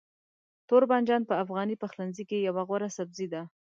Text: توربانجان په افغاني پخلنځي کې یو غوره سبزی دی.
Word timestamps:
توربانجان 0.69 1.21
په 1.29 1.33
افغاني 1.43 1.75
پخلنځي 1.81 2.23
کې 2.29 2.37
یو 2.47 2.55
غوره 2.67 2.89
سبزی 2.97 3.25
دی. 3.33 3.41